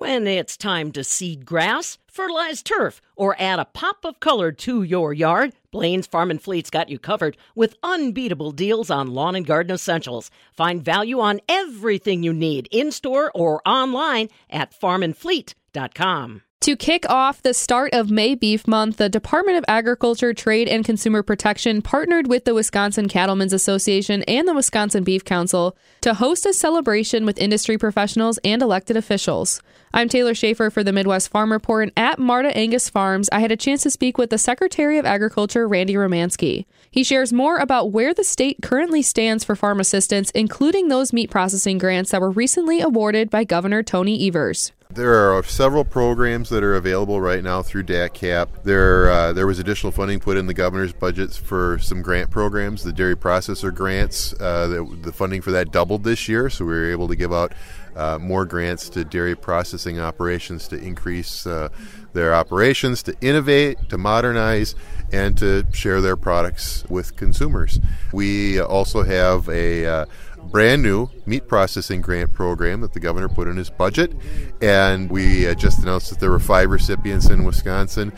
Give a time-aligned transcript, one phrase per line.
[0.00, 4.82] When it's time to seed grass, fertilize turf, or add a pop of color to
[4.82, 9.44] your yard, Blaine's Farm and Fleet's got you covered with unbeatable deals on lawn and
[9.44, 10.30] garden essentials.
[10.54, 16.42] Find value on everything you need in store or online at farmandfleet.com.
[16.64, 20.84] To kick off the start of May Beef Month, the Department of Agriculture, Trade, and
[20.84, 26.44] Consumer Protection partnered with the Wisconsin Cattlemen's Association and the Wisconsin Beef Council to host
[26.44, 29.62] a celebration with industry professionals and elected officials.
[29.92, 33.50] I'm Taylor Schaefer for the Midwest Farm Report, and at Marta Angus Farms, I had
[33.50, 36.64] a chance to speak with the Secretary of Agriculture, Randy Romanski.
[36.92, 41.28] He shares more about where the state currently stands for farm assistance, including those meat
[41.28, 44.70] processing grants that were recently awarded by Governor Tony Evers.
[44.92, 48.64] There are several programs that are available right now through DATCP.
[48.64, 52.82] There, uh, there was additional funding put in the governor's budgets for some grant programs.
[52.82, 56.72] The dairy processor grants, uh, the, the, funding for that doubled this year, so we
[56.72, 57.52] were able to give out
[57.96, 61.68] uh, more grants to dairy processing operations to increase uh,
[62.12, 64.74] their operations, to innovate, to modernize,
[65.12, 67.80] and to share their products with consumers.
[68.12, 70.06] We also have a uh,
[70.44, 74.12] brand new meat processing grant program that the governor put in his budget.
[74.60, 78.12] And we uh, just announced that there were five recipients in Wisconsin.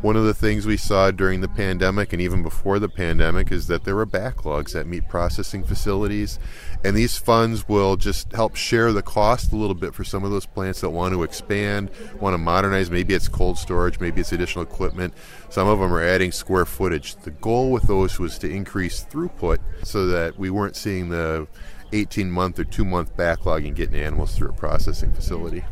[0.00, 3.66] One of the things we saw during the pandemic and even before the pandemic is
[3.66, 6.38] that there were backlogs at meat processing facilities.
[6.84, 10.30] And these funds will just help share the cost a little bit for some of
[10.30, 12.92] those plants that want to expand, want to modernize.
[12.92, 15.14] Maybe it's cold storage, maybe it's additional equipment.
[15.50, 17.16] Some of them are adding square footage.
[17.16, 21.48] The goal with those was to increase throughput so that we weren't seeing the
[21.92, 25.64] 18 month or two month backlog in getting animals through a processing facility.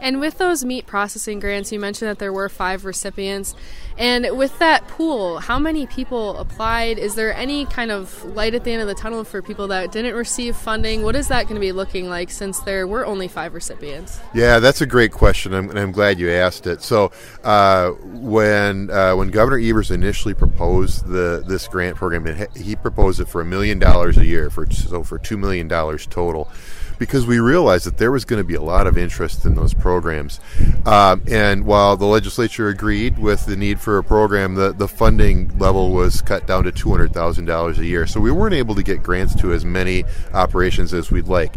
[0.00, 3.54] And with those meat processing grants, you mentioned that there were five recipients.
[3.98, 6.98] And with that pool, how many people applied?
[6.98, 9.90] Is there any kind of light at the end of the tunnel for people that
[9.90, 11.02] didn't receive funding?
[11.02, 14.20] What is that going to be looking like since there were only five recipients?
[14.34, 16.82] Yeah, that's a great question, I'm, and I'm glad you asked it.
[16.82, 17.10] So,
[17.42, 23.28] uh, when uh, when Governor Evers initially proposed the this grant program, he proposed it
[23.28, 26.48] for a million dollars a year, for so for two million dollars total
[26.98, 29.74] because we realized that there was going to be a lot of interest in those
[29.74, 30.40] programs.
[30.84, 35.56] Um, and while the legislature agreed with the need for a program, the, the funding
[35.58, 38.06] level was cut down to $200,000 a year.
[38.06, 41.56] So we weren't able to get grants to as many operations as we'd like.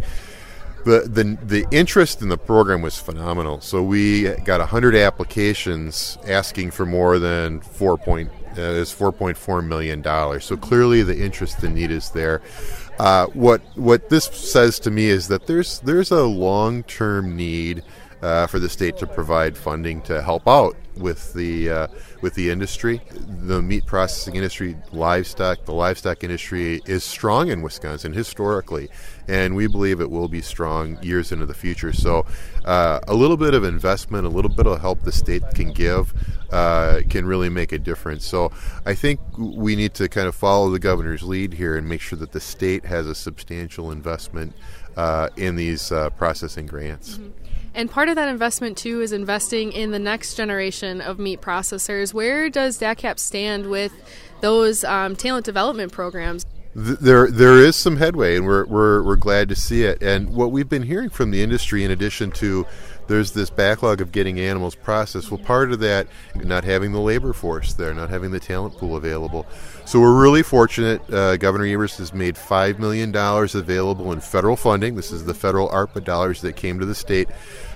[0.84, 3.60] The, the, the interest in the program was phenomenal.
[3.60, 10.02] So we got 100 applications asking for more than 4 point, uh, is 4.4 million
[10.02, 10.44] dollars.
[10.44, 12.42] So clearly the interest and need is there.
[12.98, 17.82] Uh, what what this says to me is that there's there's a long term need
[18.22, 21.86] uh, for the state to provide funding to help out with the uh,
[22.20, 23.00] with the industry.
[23.26, 28.88] The meat processing industry, livestock, the livestock industry is strong in Wisconsin historically,
[29.26, 31.92] and we believe it will be strong years into the future.
[31.92, 32.24] So,
[32.64, 36.14] uh, a little bit of investment, a little bit of help the state can give.
[36.52, 38.26] Uh, can really make a difference.
[38.26, 38.52] So
[38.84, 42.18] I think we need to kind of follow the governor's lead here and make sure
[42.18, 44.52] that the state has a substantial investment
[44.96, 47.16] uh, in these uh, processing grants.
[47.16, 47.30] Mm-hmm.
[47.74, 52.12] And part of that investment, too, is investing in the next generation of meat processors.
[52.12, 53.92] Where does DATCP stand with
[54.42, 56.44] those um, talent development programs?
[56.74, 60.02] There, there is some headway, and we're, we're, we're glad to see it.
[60.02, 62.66] And what we've been hearing from the industry, in addition to
[63.08, 65.30] there's this backlog of getting animals processed.
[65.30, 68.96] Well, part of that, not having the labor force there, not having the talent pool
[68.96, 69.46] available.
[69.84, 71.02] So we're really fortunate.
[71.12, 74.94] Uh, Governor Evers has made $5 million available in federal funding.
[74.94, 77.28] This is the federal ARPA dollars that came to the state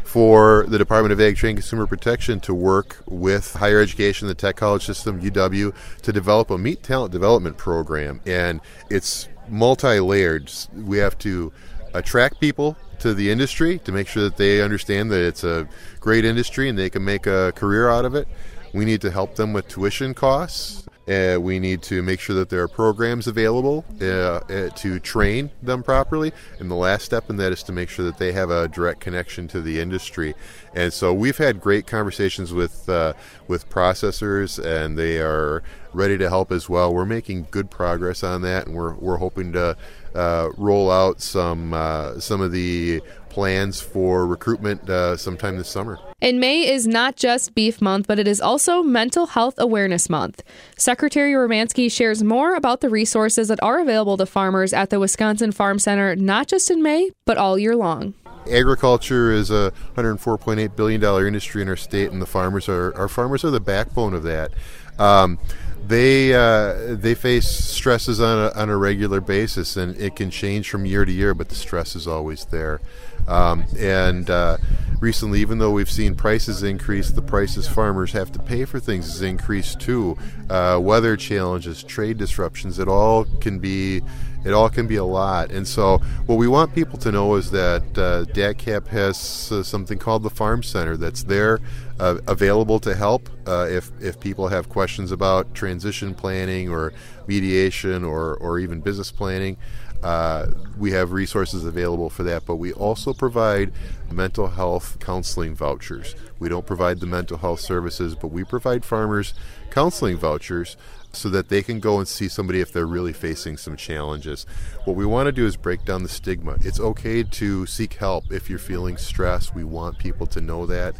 [0.06, 4.34] for the Department of Ag Trade and Consumer Protection to work with higher education, the
[4.34, 8.21] tech college system, UW, to develop a meat talent development program.
[8.25, 10.50] And it's multi layered.
[10.75, 11.53] We have to
[11.93, 15.69] attract people to the industry to make sure that they understand that it's a
[15.99, 18.28] great industry and they can make a career out of it.
[18.72, 20.87] We need to help them with tuition costs.
[21.09, 25.50] Uh, we need to make sure that there are programs available uh, uh, to train
[25.62, 26.33] them properly.
[26.59, 29.00] And the last step in that is to make sure that they have a direct
[29.00, 30.34] connection to the industry.
[30.75, 33.13] And so we've had great conversations with uh,
[33.48, 35.63] with processors, and they are
[35.95, 36.92] ready to help as well.
[36.92, 39.77] We're making good progress on that, and we're we're hoping to
[40.16, 43.01] uh, roll out some uh, some of the
[43.36, 45.98] plans for recruitment uh, sometime this summer.
[46.22, 50.42] And May is not just Beef Month, but it is also Mental Health Awareness Month.
[50.78, 55.53] Secretary Romanski shares more about the resources that are available to farmers at the Wisconsin
[55.53, 58.15] Farm Center, not just in May, but all year long.
[58.51, 63.09] Agriculture is a 104.8 billion dollar industry in our state, and the farmers are our
[63.09, 64.53] farmers are the backbone of that.
[64.98, 65.39] Um,
[65.88, 70.68] they uh, they face stresses on a, on a regular basis, and it can change
[70.68, 72.80] from year to year, but the stress is always there.
[73.28, 74.59] Um, and uh,
[75.01, 79.07] recently, even though we've seen prices increase, the prices farmers have to pay for things
[79.07, 80.17] has increased too.
[80.49, 84.03] Uh, weather challenges, trade disruptions, it all can be
[84.47, 85.51] it all can be a lot.
[85.51, 89.99] And so, what we want people to know is that uh, DATCP has uh, something
[89.99, 91.59] called the Farm Center that's there,
[91.99, 96.93] uh, available to help uh, if if people have questions about transition planning or
[97.27, 99.57] mediation or or even business planning.
[100.03, 100.47] Uh,
[100.78, 103.72] we have resources available for that, but we also provide
[104.10, 106.15] mental health counseling vouchers.
[106.39, 109.34] We don't provide the mental health services, but we provide farmers
[109.71, 110.77] counseling vouchers
[111.13, 114.45] so that they can go and see somebody if they're really facing some challenges.
[114.84, 116.59] What we want to do is break down the stigma.
[116.60, 119.54] It's okay to seek help if you're feeling stressed.
[119.54, 120.95] We want people to know that.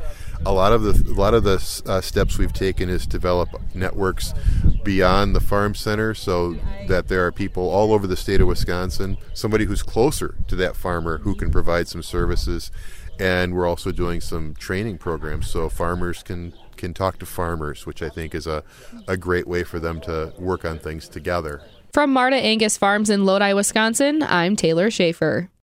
[0.44, 4.32] A lot of the a lot of the uh, steps we've taken is develop networks
[4.86, 6.56] beyond the farm center so
[6.86, 10.76] that there are people all over the state of Wisconsin, somebody who's closer to that
[10.76, 11.52] farmer who can mm-hmm.
[11.52, 12.70] provide some services
[13.18, 18.02] and we're also doing some training programs so farmers can can talk to farmers, which
[18.02, 18.62] I think is a,
[19.08, 21.62] a great way for them to work on things together.
[21.90, 25.48] From Marta Angus Farms in Lodi, Wisconsin, I'm Taylor Schaefer.